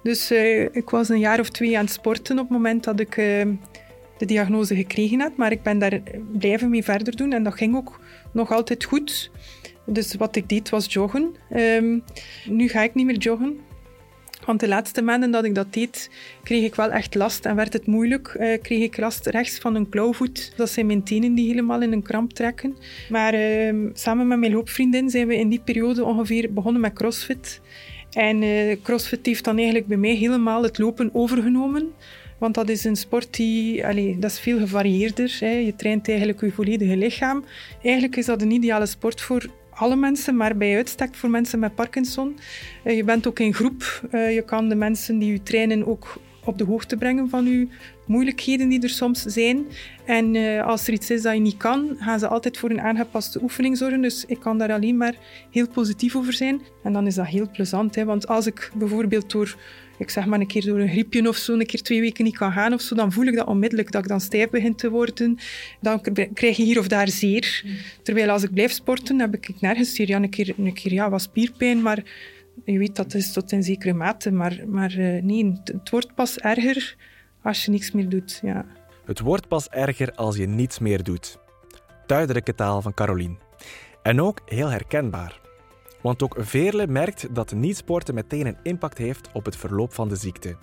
Dus 0.03 0.31
uh, 0.31 0.61
ik 0.61 0.89
was 0.89 1.09
een 1.09 1.19
jaar 1.19 1.39
of 1.39 1.49
twee 1.49 1.77
aan 1.77 1.83
het 1.83 1.93
sporten 1.93 2.39
op 2.39 2.43
het 2.43 2.51
moment 2.51 2.83
dat 2.83 2.99
ik 2.99 3.17
ehm, 3.17 3.53
de 4.17 4.25
diagnose 4.25 4.75
gekregen 4.75 5.19
had. 5.19 5.35
Maar 5.35 5.51
ik 5.51 5.63
ben 5.63 5.79
daar 5.79 6.01
blijven 6.31 6.69
mee 6.69 6.83
verder 6.83 7.15
doen 7.15 7.33
en 7.33 7.43
dat 7.43 7.53
ging 7.53 7.75
ook 7.75 7.99
nog 8.31 8.51
altijd 8.51 8.83
goed. 8.83 9.31
Dus 9.85 10.15
wat 10.15 10.35
ik 10.35 10.49
deed 10.49 10.69
was 10.69 10.93
joggen. 10.93 11.35
Um, 11.55 12.03
nu 12.45 12.67
ga 12.67 12.81
ik 12.81 12.93
niet 12.93 13.05
meer 13.05 13.17
joggen. 13.17 13.59
Want 14.45 14.59
de 14.59 14.67
laatste 14.67 15.01
maanden 15.01 15.31
dat 15.31 15.43
ik 15.43 15.55
dat 15.55 15.73
deed, 15.73 16.09
kreeg 16.43 16.63
ik 16.63 16.75
wel 16.75 16.91
echt 16.91 17.15
last 17.15 17.45
en 17.45 17.55
werd 17.55 17.73
het 17.73 17.85
moeilijk. 17.85 18.35
Uh, 18.39 18.61
kreeg 18.61 18.81
ik 18.83 18.97
last 18.97 19.25
rechts 19.25 19.57
van 19.57 19.75
een 19.75 19.89
klauwvoet. 19.89 20.53
Dat 20.55 20.69
zijn 20.69 20.85
mijn 20.85 21.03
tenen 21.03 21.33
die 21.33 21.47
helemaal 21.47 21.81
in 21.81 21.91
een 21.91 22.01
kramp 22.01 22.33
trekken. 22.33 22.77
Maar 23.09 23.33
uh, 23.33 23.89
samen 23.93 24.27
met 24.27 24.39
mijn 24.39 24.51
loopvriendin 24.51 25.09
zijn 25.09 25.27
we 25.27 25.35
in 25.35 25.49
die 25.49 25.61
periode 25.63 26.03
ongeveer 26.03 26.53
begonnen 26.53 26.81
met 26.81 26.93
CrossFit. 26.93 27.61
En 28.11 28.41
uh, 28.41 28.75
CrossFit 28.83 29.25
heeft 29.25 29.43
dan 29.43 29.55
eigenlijk 29.55 29.87
bij 29.87 29.97
mij 29.97 30.15
helemaal 30.15 30.63
het 30.63 30.77
lopen 30.77 31.09
overgenomen. 31.13 31.93
Want 32.37 32.55
dat 32.55 32.69
is 32.69 32.83
een 32.83 32.95
sport 32.95 33.35
die, 33.35 33.81
dat 34.19 34.31
is 34.31 34.39
veel 34.39 34.59
gevarieerder. 34.59 35.37
Hè. 35.39 35.51
Je 35.51 35.75
traint 35.75 36.09
eigenlijk 36.09 36.41
je 36.41 36.51
volledige 36.51 36.97
lichaam. 36.97 37.43
Eigenlijk 37.83 38.15
is 38.15 38.25
dat 38.25 38.41
een 38.41 38.51
ideale 38.51 38.85
sport 38.85 39.21
voor 39.21 39.45
alle 39.75 39.95
mensen, 39.95 40.37
maar 40.37 40.57
bij 40.57 40.75
uitstek 40.75 41.15
voor 41.15 41.29
mensen 41.29 41.59
met 41.59 41.75
Parkinson. 41.75 42.37
Uh, 42.83 42.95
je 42.95 43.03
bent 43.03 43.27
ook 43.27 43.39
in 43.39 43.53
groep. 43.53 44.01
Uh, 44.11 44.33
je 44.33 44.41
kan 44.41 44.69
de 44.69 44.75
mensen 44.75 45.19
die 45.19 45.31
je 45.31 45.43
trainen 45.43 45.87
ook 45.87 46.17
op 46.45 46.57
de 46.57 46.63
hoogte 46.63 46.97
brengen 46.97 47.29
van 47.29 47.45
je 47.45 47.67
moeilijkheden 48.05 48.69
die 48.69 48.81
er 48.81 48.89
soms 48.89 49.21
zijn. 49.21 49.65
En 50.05 50.33
uh, 50.33 50.65
als 50.65 50.87
er 50.87 50.93
iets 50.93 51.09
is 51.09 51.21
dat 51.21 51.33
je 51.33 51.39
niet 51.39 51.57
kan, 51.57 51.95
gaan 51.99 52.19
ze 52.19 52.27
altijd 52.27 52.57
voor 52.57 52.69
een 52.69 52.81
aangepaste 52.81 53.41
oefening 53.41 53.77
zorgen. 53.77 54.01
Dus 54.01 54.25
ik 54.25 54.39
kan 54.39 54.57
daar 54.57 54.71
alleen 54.71 54.97
maar 54.97 55.15
heel 55.51 55.67
positief 55.67 56.15
over 56.15 56.33
zijn. 56.33 56.61
En 56.83 56.93
dan 56.93 57.07
is 57.07 57.15
dat 57.15 57.27
heel 57.27 57.49
plezant. 57.51 57.95
Hè? 57.95 58.05
Want 58.05 58.27
als 58.27 58.45
ik 58.45 58.71
bijvoorbeeld 58.75 59.31
door 59.31 59.57
ik 60.03 60.09
zeg 60.09 60.25
maar 60.25 60.39
een 60.39 60.47
keer 60.47 60.65
door 60.65 60.79
een 60.79 60.89
griepje 60.89 61.27
of 61.27 61.35
zo, 61.35 61.53
een 61.53 61.65
keer 61.65 61.81
twee 61.81 62.01
weken 62.01 62.23
niet 62.23 62.37
kan 62.37 62.51
gaan 62.51 62.73
of 62.73 62.81
zo, 62.81 62.95
dan 62.95 63.11
voel 63.11 63.25
ik 63.25 63.35
dat 63.35 63.47
onmiddellijk, 63.47 63.91
dat 63.91 64.01
ik 64.03 64.07
dan 64.07 64.21
stijf 64.21 64.49
begin 64.49 64.75
te 64.75 64.89
worden. 64.89 65.37
Dan 65.81 66.01
krijg 66.33 66.57
je 66.57 66.63
hier 66.63 66.79
of 66.79 66.87
daar 66.87 67.07
zeer. 67.07 67.63
Terwijl 68.01 68.29
als 68.29 68.43
ik 68.43 68.53
blijf 68.53 68.71
sporten, 68.71 69.19
heb 69.19 69.33
ik 69.33 69.61
nergens 69.61 69.95
zeer. 69.95 70.07
Ja, 70.07 70.17
een 70.21 70.29
keer, 70.29 70.53
een 70.57 70.73
keer 70.73 70.93
ja, 70.93 71.09
wat 71.09 71.21
spierpijn, 71.21 71.81
maar 71.81 72.03
Je 72.65 72.77
weet 72.77 72.95
dat 72.95 73.13
is 73.13 73.33
tot 73.33 73.51
een 73.51 73.63
zekere 73.63 73.93
mate, 73.93 74.31
maar, 74.31 74.59
maar 74.67 74.97
uh, 74.97 75.23
nee, 75.23 75.61
het 75.63 75.89
wordt 75.89 76.15
pas 76.15 76.37
erger 76.37 76.95
als 77.41 77.65
je 77.65 77.71
niks 77.71 77.91
meer 77.91 78.09
doet. 78.09 78.39
Ja. 78.43 78.65
Het 79.05 79.19
wordt 79.19 79.47
pas 79.47 79.69
erger 79.69 80.11
als 80.11 80.37
je 80.37 80.47
niets 80.47 80.79
meer 80.79 81.03
doet. 81.03 81.37
Duidelijke 82.05 82.55
taal 82.55 82.81
van 82.81 82.93
Caroline. 82.93 83.35
En 84.03 84.21
ook 84.21 84.41
heel 84.45 84.69
herkenbaar. 84.69 85.42
Want 86.03 86.23
ook 86.23 86.35
Veerle 86.37 86.87
merkt 86.87 87.35
dat 87.35 87.51
niet 87.51 87.77
sporten 87.77 88.13
meteen 88.13 88.45
een 88.45 88.57
impact 88.63 88.97
heeft 88.97 89.29
op 89.33 89.45
het 89.45 89.55
verloop 89.55 89.93
van 89.93 90.09
de 90.09 90.15
ziekte. 90.15 90.57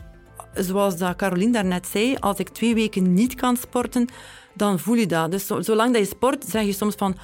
Zoals 0.54 0.96
dat 0.96 1.16
Caroline 1.16 1.52
daarnet 1.52 1.86
zei, 1.86 2.16
als 2.16 2.38
ik 2.38 2.48
twee 2.48 2.74
weken 2.74 3.14
niet 3.14 3.34
kan 3.34 3.56
sporten, 3.56 4.08
dan 4.54 4.78
voel 4.78 4.94
je 4.94 5.06
dat. 5.06 5.30
Dus 5.30 5.46
zolang 5.46 5.92
dat 5.92 6.02
je 6.02 6.08
sport, 6.08 6.44
zeg 6.44 6.64
je 6.64 6.72
soms 6.72 6.94
van... 6.94 7.16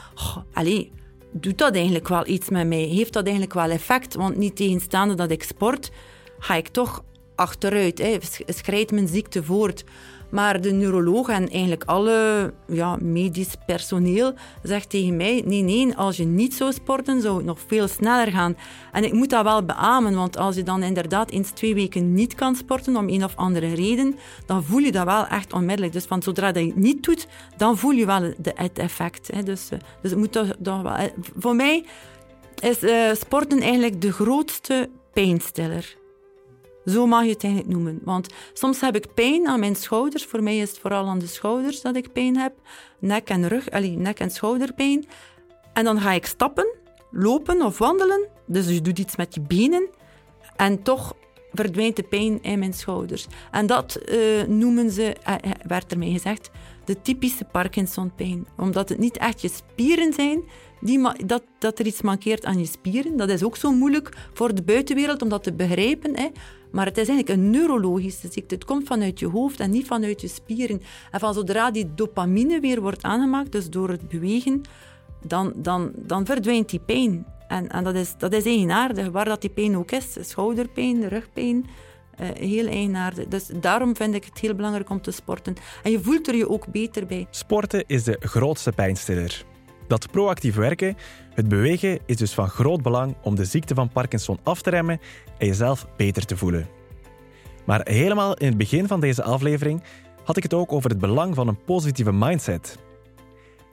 Allez, 0.53 0.89
doet 1.33 1.59
dat 1.59 1.75
eigenlijk 1.75 2.09
wel 2.09 2.27
iets 2.27 2.49
met 2.49 2.67
mij? 2.67 2.83
Heeft 2.83 3.13
dat 3.13 3.25
eigenlijk 3.25 3.55
wel 3.55 3.71
effect? 3.71 4.15
Want 4.15 4.37
niet 4.37 4.57
tegenstaande 4.57 5.15
dat 5.15 5.31
ik 5.31 5.43
sport, 5.43 5.91
ga 6.39 6.55
ik 6.55 6.69
toch 6.69 7.05
achteruit. 7.35 7.99
Hè. 7.99 8.19
Schrijdt 8.47 8.93
mijn 8.93 9.09
ziekte 9.09 9.43
voort. 9.45 9.85
Maar 10.31 10.61
de 10.61 10.73
neuroloog 10.73 11.29
en 11.29 11.49
eigenlijk 11.49 11.85
alle 11.85 12.53
ja, 12.67 12.97
medisch 13.01 13.55
personeel 13.67 14.33
zegt 14.63 14.91
tegen 14.91 15.17
mij: 15.17 15.43
nee, 15.47 15.63
nee, 15.63 15.97
als 15.97 16.17
je 16.17 16.25
niet 16.25 16.55
zou 16.55 16.73
sporten, 16.73 17.21
zou 17.21 17.37
het 17.37 17.47
nog 17.47 17.59
veel 17.67 17.89
sneller 17.89 18.33
gaan. 18.33 18.57
En 18.93 19.05
ik 19.05 19.13
moet 19.13 19.31
dat 19.31 19.45
wel 19.45 19.65
beamen, 19.65 20.15
want 20.15 20.37
als 20.37 20.57
je 20.57 20.63
dan 20.63 20.83
inderdaad 20.83 21.31
eens 21.31 21.51
twee 21.51 21.75
weken 21.75 22.13
niet 22.13 22.35
kan 22.35 22.55
sporten 22.55 22.97
om 22.97 23.09
een 23.09 23.25
of 23.25 23.37
andere 23.37 23.75
reden, 23.75 24.17
dan 24.47 24.65
voel 24.65 24.79
je 24.81 24.93
dat 24.93 25.05
wel 25.05 25.27
echt 25.27 25.53
onmiddellijk. 25.53 25.93
Dus 25.93 26.05
van 26.05 26.23
zodra 26.23 26.53
dat 26.53 26.63
je 26.63 26.69
het 26.69 26.79
niet 26.79 27.05
doet, 27.05 27.27
dan 27.57 27.79
voel 27.79 27.91
je 27.91 28.07
wel 28.07 28.21
de, 28.21 28.53
het 28.55 28.79
effect. 28.79 29.31
Hè. 29.33 29.43
Dus, 29.43 29.69
eh, 29.71 29.79
dus 30.03 30.11
het 30.11 30.21
moet 30.21 30.33
toch. 30.33 30.49
Eh, 30.63 31.05
voor 31.39 31.57
mij 31.57 31.85
is 32.59 32.83
uh, 32.83 33.13
sporten 33.13 33.61
eigenlijk 33.61 34.01
de 34.01 34.13
grootste 34.13 34.91
pijnstiller. 35.13 35.97
Zo 36.87 37.07
mag 37.07 37.25
je 37.25 37.31
het 37.31 37.45
eigenlijk 37.45 37.75
noemen. 37.75 38.01
Want 38.05 38.29
soms 38.53 38.81
heb 38.81 38.97
ik 38.97 39.15
pijn 39.15 39.47
aan 39.47 39.61
mijn 39.61 39.77
schouders. 39.77 40.25
Voor 40.25 40.43
mij 40.43 40.59
is 40.59 40.69
het 40.69 40.79
vooral 40.79 41.07
aan 41.07 41.19
de 41.19 41.27
schouders 41.27 41.81
dat 41.81 41.97
ik 41.97 42.13
pijn 42.13 42.37
heb. 42.37 42.53
Nek 42.99 43.29
en 43.29 43.49
rug, 43.49 43.71
allee, 43.71 43.97
nek- 43.97 44.21
en 44.21 44.31
schouderpijn. 44.31 45.07
En 45.73 45.85
dan 45.85 46.01
ga 46.01 46.13
ik 46.13 46.27
stappen, 46.27 46.75
lopen 47.11 47.63
of 47.63 47.79
wandelen. 47.79 48.29
Dus 48.47 48.69
je 48.69 48.81
doet 48.81 48.99
iets 48.99 49.17
met 49.17 49.35
je 49.35 49.41
benen. 49.41 49.89
En 50.57 50.83
toch 50.83 51.15
verdwijnt 51.53 51.97
de 51.97 52.03
pijn 52.03 52.43
in 52.43 52.59
mijn 52.59 52.75
schouders. 52.75 53.27
En 53.51 53.67
dat 53.67 53.99
uh, 54.09 54.43
noemen 54.43 54.91
ze, 54.91 55.17
uh, 55.29 55.35
werd 55.67 55.93
er 55.93 55.99
mij 55.99 56.11
gezegd, 56.11 56.51
de 56.85 57.03
typische 57.03 57.45
Parkinson-pijn. 57.45 58.47
Omdat 58.57 58.89
het 58.89 58.99
niet 58.99 59.17
echt 59.17 59.41
je 59.41 59.49
spieren 59.49 60.13
zijn, 60.13 60.43
die 60.81 61.27
dat, 61.27 61.43
dat 61.59 61.79
er 61.79 61.87
iets 61.87 62.03
mankeert 62.03 62.45
aan 62.45 62.59
je 62.59 62.67
spieren. 62.67 63.17
Dat 63.17 63.29
is 63.29 63.43
ook 63.43 63.57
zo 63.57 63.73
moeilijk 63.73 64.17
voor 64.33 64.55
de 64.55 64.63
buitenwereld 64.63 65.23
om 65.23 65.29
dat 65.29 65.43
te 65.43 65.53
begrijpen. 65.53 66.17
Hè. 66.17 66.29
Maar 66.77 66.87
het 66.87 66.99
is 66.99 67.09
eigenlijk 67.09 67.39
een 67.39 67.51
neurologische 67.51 68.29
ziekte. 68.31 68.55
Het 68.55 68.65
komt 68.65 68.87
vanuit 68.87 69.19
je 69.19 69.27
hoofd 69.27 69.61
en 69.61 69.71
niet 69.71 69.87
vanuit 69.87 70.21
je 70.21 70.29
spieren. 70.29 70.83
En 71.11 71.21
van 71.21 71.35
zodra 71.35 71.71
die 71.71 71.95
dopamine 71.95 72.61
weer 72.61 72.81
wordt 72.81 73.03
aangemaakt, 73.03 73.53
dus 73.53 73.71
door 73.71 73.89
het 73.89 74.09
bewegen, 74.09 74.61
dan, 75.27 75.53
dan, 75.57 75.93
dan 75.97 76.27
verdwijnt 76.27 76.71
die 76.71 76.81
pijn. 76.81 77.27
En, 77.49 77.69
en 77.69 77.85
dat, 77.85 77.95
is, 77.95 78.15
dat 78.19 78.33
is 78.33 78.45
eigenaardig, 78.45 79.09
waar 79.09 79.25
dat 79.25 79.41
die 79.41 79.51
pijn 79.51 79.77
ook 79.77 79.91
is. 79.91 80.17
Schouderpijn, 80.21 81.09
rugpijn, 81.09 81.65
uh, 82.21 82.29
heel 82.33 82.67
eigenaardig. 82.67 83.27
Dus 83.27 83.51
daarom 83.61 83.97
vind 83.97 84.15
ik 84.15 84.25
het 84.25 84.39
heel 84.39 84.55
belangrijk 84.55 84.91
om 84.91 85.01
te 85.01 85.11
sporten. 85.11 85.55
En 85.83 85.91
je 85.91 86.01
voelt 86.01 86.29
er 86.29 86.37
je 86.37 86.49
ook 86.49 86.67
beter 86.67 87.07
bij. 87.07 87.27
Sporten 87.31 87.85
is 87.87 88.05
de 88.05 88.17
grootste 88.21 88.73
pijnstiller. 88.73 89.45
Dat 89.87 90.11
proactief 90.11 90.55
werken, 90.55 90.97
het 91.35 91.49
bewegen, 91.49 91.99
is 92.07 92.17
dus 92.17 92.35
van 92.35 92.49
groot 92.49 92.83
belang 92.83 93.15
om 93.23 93.35
de 93.35 93.45
ziekte 93.45 93.75
van 93.75 93.89
Parkinson 93.89 94.39
af 94.43 94.63
te 94.63 94.71
remmen 94.71 95.01
en 95.39 95.47
jezelf 95.47 95.87
beter 95.97 96.25
te 96.25 96.37
voelen. 96.37 96.67
Maar 97.65 97.81
helemaal 97.85 98.37
in 98.37 98.47
het 98.47 98.57
begin 98.57 98.87
van 98.87 99.01
deze 99.01 99.23
aflevering 99.23 99.83
had 100.25 100.37
ik 100.37 100.43
het 100.43 100.55
ook 100.55 100.73
over 100.73 100.91
het 100.91 100.99
belang 100.99 101.35
van 101.35 101.49
een 101.49 101.65
positieve 101.65 102.13
mindset. 102.13 102.79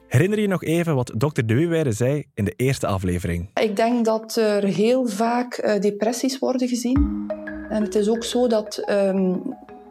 Herinner 0.08 0.40
je 0.40 0.48
nog 0.48 0.64
even 0.64 0.94
wat 0.94 1.12
dokter 1.16 1.46
De 1.46 1.54
Wewijde 1.54 1.92
zei 1.92 2.24
in 2.34 2.44
de 2.44 2.52
eerste 2.56 2.86
aflevering? 2.86 3.50
Ik 3.54 3.76
denk 3.76 4.04
dat 4.04 4.36
er 4.36 4.64
heel 4.64 5.06
vaak 5.06 5.62
uh, 5.64 5.80
depressies 5.80 6.38
worden 6.38 6.68
gezien. 6.68 7.26
En 7.68 7.82
het 7.82 7.94
is 7.94 8.08
ook 8.08 8.24
zo 8.24 8.46
dat 8.46 8.90
um, 8.90 9.42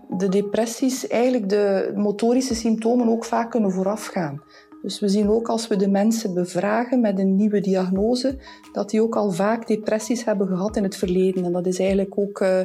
de 0.09 0.29
depressies 0.29 1.07
eigenlijk 1.07 1.49
de 1.49 1.91
motorische 1.95 2.55
symptomen 2.55 3.07
ook 3.09 3.25
vaak 3.25 3.51
kunnen 3.51 3.71
voorafgaan. 3.71 4.41
Dus 4.83 4.99
we 4.99 5.09
zien 5.09 5.29
ook 5.29 5.47
als 5.47 5.67
we 5.67 5.75
de 5.75 5.89
mensen 5.89 6.33
bevragen 6.33 7.01
met 7.01 7.19
een 7.19 7.35
nieuwe 7.35 7.59
diagnose, 7.59 8.37
dat 8.71 8.89
die 8.89 9.01
ook 9.01 9.15
al 9.15 9.31
vaak 9.31 9.67
depressies 9.67 10.25
hebben 10.25 10.47
gehad 10.47 10.75
in 10.75 10.83
het 10.83 10.95
verleden. 10.95 11.45
En 11.45 11.51
dat 11.51 11.65
is 11.65 11.79
eigenlijk 11.79 12.17
ook 12.17 12.39
uh, 12.39 12.59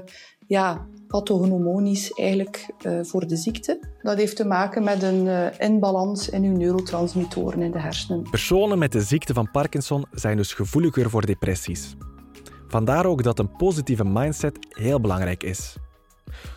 ja, 0.46 0.86
pathognomonisch 1.08 2.12
eigenlijk, 2.12 2.66
uh, 2.86 3.00
voor 3.02 3.26
de 3.26 3.36
ziekte. 3.36 3.80
Dat 4.02 4.16
heeft 4.16 4.36
te 4.36 4.44
maken 4.44 4.84
met 4.84 5.02
een 5.02 5.26
uh, 5.26 5.46
inbalans 5.58 6.28
in 6.28 6.44
uw 6.44 6.56
neurotransmittoren 6.56 7.62
in 7.62 7.70
de 7.70 7.80
hersenen. 7.80 8.30
Personen 8.30 8.78
met 8.78 8.92
de 8.92 9.02
ziekte 9.02 9.34
van 9.34 9.50
Parkinson 9.50 10.04
zijn 10.10 10.36
dus 10.36 10.52
gevoeliger 10.52 11.10
voor 11.10 11.26
depressies. 11.26 11.96
Vandaar 12.68 13.06
ook 13.06 13.22
dat 13.22 13.38
een 13.38 13.56
positieve 13.56 14.04
mindset 14.04 14.58
heel 14.68 15.00
belangrijk 15.00 15.42
is. 15.42 15.76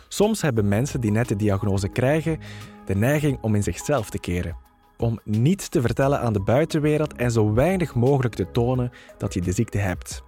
Soms 0.08 0.42
hebben 0.42 0.68
mensen 0.68 1.00
die 1.00 1.10
net 1.10 1.28
de 1.28 1.36
diagnose 1.36 1.88
krijgen 1.88 2.38
de 2.86 2.94
neiging 2.94 3.38
om 3.40 3.54
in 3.54 3.62
zichzelf 3.62 4.10
te 4.10 4.18
keren 4.18 4.70
om 4.96 5.20
niets 5.24 5.68
te 5.68 5.80
vertellen 5.80 6.20
aan 6.20 6.32
de 6.32 6.40
buitenwereld 6.40 7.14
en 7.14 7.30
zo 7.30 7.52
weinig 7.52 7.94
mogelijk 7.94 8.34
te 8.34 8.50
tonen 8.50 8.90
dat 9.18 9.34
je 9.34 9.40
de 9.40 9.52
ziekte 9.52 9.78
hebt. 9.78 10.22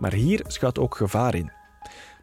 Maar 0.00 0.12
hier 0.12 0.44
schuilt 0.46 0.78
ook 0.78 0.96
gevaar 0.96 1.34
in. 1.34 1.52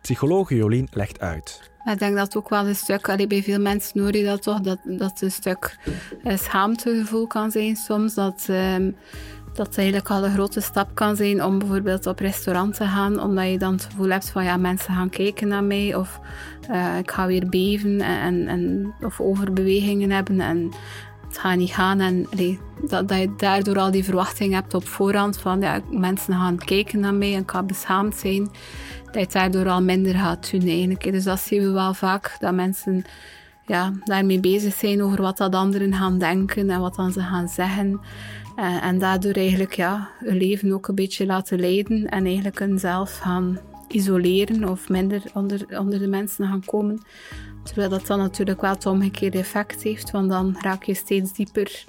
Psycholoog 0.02 0.50
Jolien 0.50 0.88
legt 0.92 1.20
uit. 1.20 1.72
Ik 1.92 2.00
denk 2.00 2.16
dat 2.16 2.36
ook 2.36 2.50
wel 2.50 2.68
een 2.68 2.76
stuk, 2.76 3.10
allee, 3.10 3.28
bij 3.28 3.44
veel 3.44 3.60
mensen 3.60 4.02
hoor 4.02 4.16
je 4.16 4.24
dat 4.24 4.42
toch, 4.42 4.60
dat, 4.60 4.80
dat 4.84 5.22
een 5.22 5.32
stuk 5.32 5.78
eh, 6.24 6.38
schaamtegevoel 6.38 7.28
kan 7.28 7.52
zijn 7.52 7.76
soms. 7.76 8.14
Dat, 8.14 8.48
um, 8.50 8.96
dat 9.54 9.78
eigenlijk 9.78 10.10
al 10.10 10.26
een 10.26 10.34
grote 10.34 10.62
stap 10.62 10.96
kan 10.96 11.16
zijn 11.16 11.44
om 11.44 11.60
bijvoorbeeld 11.60 12.06
op 12.06 12.20
restaurant 12.20 12.76
te 12.76 12.86
gaan, 12.86 13.22
omdat 13.22 13.50
je 13.50 13.58
dan 13.58 13.72
het 13.72 13.84
gevoel 13.84 14.10
hebt 14.10 14.30
van 14.30 14.44
ja, 14.44 14.58
mensen 14.58 14.94
gaan 14.94 15.10
kijken 15.10 15.48
naar 15.48 15.64
mij 15.64 15.96
of 15.96 16.20
uh, 16.72 16.98
ik 16.98 17.12
ga 17.12 17.28
weer 17.28 17.50
beven 17.50 18.02
en, 18.02 18.48
en, 18.48 18.94
of 19.02 19.22
overbewegingen 19.22 20.12
hebben. 20.12 20.40
En 20.42 20.72
het 21.28 21.38
gaat 21.38 21.58
niet 21.58 21.72
gaan. 21.72 22.00
En 22.00 22.28
dat, 22.90 23.10
je 23.10 23.34
daardoor 23.38 23.78
al 23.78 23.92
die 23.92 24.04
verwachting 24.04 24.54
hebt 24.54 24.74
op 24.74 24.88
voorhand 24.88 25.38
van 25.38 25.62
ja, 25.62 25.82
mensen 25.90 26.34
gaan 26.34 26.58
kijken 26.58 27.00
naar 27.00 27.14
mij 27.14 27.34
en 27.34 27.42
ik 27.42 27.52
ga 27.52 27.64
beschaamd 27.64 28.16
zijn. 28.16 28.50
Dat 29.12 29.22
je 29.22 29.28
daardoor 29.40 29.70
al 29.70 29.82
minder 29.82 30.16
gaat 30.16 30.52
doen 30.52 30.62
eigenlijk. 30.62 31.12
Dus 31.12 31.24
dat 31.24 31.40
zien 31.40 31.62
we 31.62 31.70
wel 31.70 31.94
vaak, 31.94 32.36
dat 32.40 32.54
mensen 32.54 33.06
ja, 33.66 33.94
daarmee 34.04 34.40
bezig 34.40 34.74
zijn 34.74 35.04
over 35.04 35.22
wat 35.22 35.38
dat 35.38 35.56
anderen 35.56 35.94
gaan 35.94 36.20
denken 36.20 36.70
en 36.70 36.80
wat 36.80 36.96
dan 36.96 37.12
ze 37.12 37.20
gaan 37.20 37.48
zeggen. 37.48 38.00
En, 38.56 38.82
en 38.82 39.00
daardoor 39.00 39.34
eigenlijk 39.34 39.74
ja, 39.74 40.10
hun 40.20 40.38
leven 40.38 40.74
ook 40.74 40.88
een 40.88 40.96
beetje 40.96 41.26
laten 41.26 41.60
leiden 41.60 42.10
en 42.10 42.26
eigenlijk 42.26 42.60
hunzelf 42.60 43.18
gaan 43.18 43.60
isoleren 43.88 44.70
of 44.70 44.90
minder 44.90 45.22
onder, 45.34 45.80
onder 45.80 46.00
de 46.00 46.08
mensen 46.08 46.48
gaan 46.48 46.66
komen. 46.66 47.02
Terwijl 47.64 47.90
dat 47.90 48.08
dan 48.08 48.18
natuurlijk 48.18 48.62
wel 48.62 48.72
het 48.74 48.86
omgekeerde 48.86 49.38
effect 49.38 49.84
heeft, 49.84 50.12
want 50.12 50.30
dan 50.30 50.56
raak 50.60 50.84
je 50.84 50.94
steeds 50.94 51.34
dieper 51.34 51.86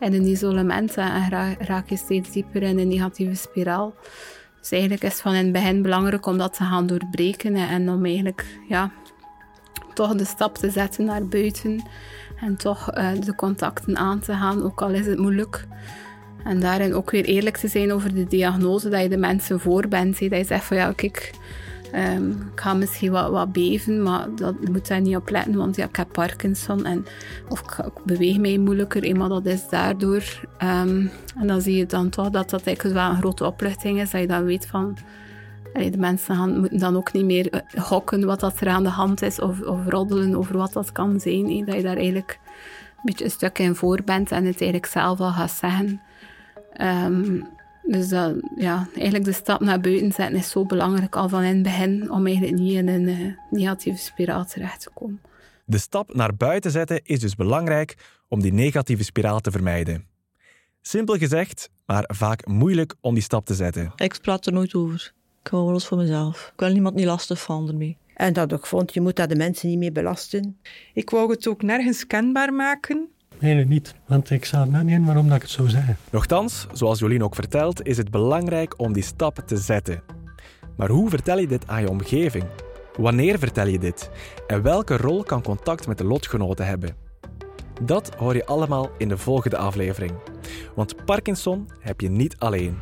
in 0.00 0.12
een 0.12 0.26
isolement 0.26 0.94
en 0.94 1.30
raak 1.58 1.88
je 1.88 1.96
steeds 1.96 2.30
dieper 2.30 2.62
in 2.62 2.78
een 2.78 2.88
negatieve 2.88 3.34
spiraal. 3.34 3.94
Dus 4.60 4.70
eigenlijk 4.70 5.02
is 5.02 5.12
het 5.12 5.20
van 5.20 5.34
in 5.34 5.44
het 5.44 5.52
begin 5.52 5.82
belangrijk 5.82 6.26
om 6.26 6.38
dat 6.38 6.54
te 6.54 6.62
gaan 6.62 6.86
doorbreken 6.86 7.54
en 7.54 7.90
om 7.90 8.04
eigenlijk 8.04 8.46
ja, 8.68 8.90
toch 9.94 10.14
de 10.14 10.24
stap 10.24 10.56
te 10.56 10.70
zetten 10.70 11.04
naar 11.04 11.26
buiten 11.26 11.82
en 12.40 12.56
toch 12.56 12.96
uh, 12.96 13.10
de 13.20 13.34
contacten 13.34 13.96
aan 13.96 14.18
te 14.18 14.32
gaan, 14.32 14.62
ook 14.62 14.82
al 14.82 14.90
is 14.90 15.06
het 15.06 15.18
moeilijk. 15.18 15.66
En 16.44 16.60
daarin 16.60 16.94
ook 16.94 17.10
weer 17.10 17.24
eerlijk 17.24 17.56
te 17.56 17.68
zijn 17.68 17.92
over 17.92 18.14
de 18.14 18.26
diagnose, 18.26 18.88
dat 18.88 19.02
je 19.02 19.08
de 19.08 19.16
mensen 19.16 19.60
voor 19.60 19.88
bent. 19.88 20.18
Dat 20.18 20.38
je 20.38 20.44
zegt 20.44 20.64
van 20.64 20.76
ja, 20.76 20.94
Um, 21.94 22.30
ik 22.30 22.60
ga 22.60 22.74
misschien 22.74 23.10
wat, 23.10 23.52
beven, 23.52 24.02
maar 24.02 24.26
dat 24.34 24.68
moet 24.68 24.88
daar 24.88 25.00
niet 25.00 25.16
op 25.16 25.30
letten, 25.30 25.56
want 25.56 25.78
ik 25.78 25.96
heb 25.96 26.12
Parkinson 26.12 26.84
en, 26.84 27.06
of 27.48 27.60
ik, 27.60 27.90
beweeg 28.04 28.38
mij 28.38 28.58
moeilijker, 28.58 29.16
maar 29.16 29.28
dat 29.28 29.46
is 29.46 29.68
daardoor. 29.68 30.40
Um, 30.62 31.10
en 31.38 31.46
dan 31.46 31.60
zie 31.60 31.76
je 31.76 31.86
dan 31.86 32.08
toch 32.08 32.30
dat 32.30 32.50
dat 32.50 32.66
eigenlijk 32.66 32.96
wel 32.96 33.10
een 33.10 33.16
grote 33.16 33.46
opluchting 33.46 34.00
is, 34.00 34.10
dat 34.10 34.20
je 34.20 34.26
dan 34.26 34.44
weet 34.44 34.66
van 34.66 34.98
de 35.72 35.98
mensen 35.98 36.34
gaan, 36.36 36.58
moeten 36.58 36.78
dan 36.78 36.96
ook 36.96 37.12
niet 37.12 37.24
meer 37.24 37.54
uh, 37.54 37.84
hokken 37.84 38.24
wat 38.26 38.40
dat 38.40 38.60
er 38.60 38.68
aan 38.68 38.82
de 38.82 38.88
hand 38.88 39.22
is 39.22 39.40
of, 39.40 39.60
of 39.60 39.78
roddelen 39.86 40.34
over 40.34 40.56
wat 40.56 40.72
dat 40.72 40.92
kan 40.92 41.20
zijn. 41.20 41.64
Dat 41.64 41.74
je 41.74 41.82
daar 41.82 41.96
eigenlijk 41.96 42.38
een 42.42 43.02
beetje 43.02 43.24
een 43.24 43.30
stuk 43.30 43.58
in 43.58 43.74
voor 43.74 44.00
bent 44.04 44.30
en 44.30 44.44
het 44.44 44.60
eigenlijk 44.60 44.86
zelf 44.86 45.20
al 45.20 45.32
gaat 45.32 45.50
zeggen. 45.50 46.00
Um, 46.82 47.48
dus 47.82 48.08
dat, 48.08 48.34
ja, 48.56 48.88
eigenlijk 48.94 49.24
de 49.24 49.32
stap 49.32 49.60
naar 49.60 49.80
buiten 49.80 50.12
zetten 50.12 50.38
is 50.38 50.50
zo 50.50 50.64
belangrijk 50.64 51.16
al 51.16 51.28
van 51.28 51.42
in 51.42 51.54
het 51.54 51.62
begin 51.62 52.10
om 52.10 52.26
eigenlijk 52.26 52.56
niet 52.56 52.72
in 52.72 52.88
een 52.88 53.08
uh, 53.08 53.32
negatieve 53.50 53.98
spiraal 53.98 54.44
terecht 54.44 54.80
te 54.80 54.90
komen. 54.94 55.20
De 55.64 55.78
stap 55.78 56.14
naar 56.14 56.36
buiten 56.36 56.70
zetten 56.70 57.00
is 57.04 57.20
dus 57.20 57.34
belangrijk 57.34 57.96
om 58.28 58.40
die 58.40 58.52
negatieve 58.52 59.04
spiraal 59.04 59.40
te 59.40 59.50
vermijden. 59.50 60.06
Simpel 60.80 61.16
gezegd, 61.16 61.70
maar 61.86 62.04
vaak 62.06 62.46
moeilijk 62.46 62.94
om 63.00 63.14
die 63.14 63.22
stap 63.22 63.46
te 63.46 63.54
zetten. 63.54 63.92
Ik 63.96 64.18
praat 64.22 64.46
er 64.46 64.52
nooit 64.52 64.74
over. 64.74 65.12
Ik 65.42 65.50
hou 65.50 65.68
alles 65.68 65.86
voor 65.86 65.98
mezelf. 65.98 66.50
Ik 66.54 66.60
wil 66.60 66.72
niemand 66.72 66.94
niet 66.94 67.06
lastig 67.06 67.40
vallen 67.40 67.68
ermee. 67.68 67.96
En 68.14 68.32
dat 68.32 68.52
ik 68.52 68.66
vond, 68.66 68.94
je 68.94 69.00
moet 69.00 69.16
dat 69.16 69.28
de 69.28 69.36
mensen 69.36 69.68
niet 69.68 69.78
meer 69.78 69.92
belasten. 69.92 70.58
Ik 70.94 71.10
wou 71.10 71.30
het 71.30 71.48
ook 71.48 71.62
nergens 71.62 72.06
kenbaar 72.06 72.52
maken. 72.52 73.08
Nee, 73.40 73.64
niet. 73.64 73.94
Want 74.06 74.30
ik 74.30 74.44
zag 74.44 74.66
net 74.66 74.84
niet 74.84 75.04
waarom 75.04 75.26
dat 75.26 75.36
ik 75.36 75.42
het 75.42 75.50
zo 75.50 75.66
zei. 75.66 75.84
Nochtans, 76.10 76.66
zoals 76.72 76.98
Jolien 76.98 77.24
ook 77.24 77.34
vertelt, 77.34 77.86
is 77.86 77.96
het 77.96 78.10
belangrijk 78.10 78.74
om 78.78 78.92
die 78.92 79.02
stap 79.02 79.42
te 79.46 79.56
zetten. 79.56 80.02
Maar 80.76 80.88
hoe 80.88 81.08
vertel 81.08 81.38
je 81.38 81.46
dit 81.46 81.66
aan 81.66 81.80
je 81.80 81.90
omgeving? 81.90 82.44
Wanneer 82.96 83.38
vertel 83.38 83.66
je 83.66 83.78
dit? 83.78 84.10
En 84.46 84.62
welke 84.62 84.96
rol 84.96 85.22
kan 85.22 85.42
contact 85.42 85.86
met 85.86 85.98
de 85.98 86.04
lotgenoten 86.04 86.66
hebben? 86.66 86.96
Dat 87.82 88.14
hoor 88.14 88.34
je 88.34 88.46
allemaal 88.46 88.90
in 88.98 89.08
de 89.08 89.18
volgende 89.18 89.56
aflevering. 89.56 90.12
Want 90.74 91.04
Parkinson 91.04 91.68
heb 91.80 92.00
je 92.00 92.10
niet 92.10 92.38
alleen. 92.38 92.78